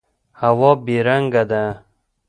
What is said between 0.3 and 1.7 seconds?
هوا بې رنګه ده.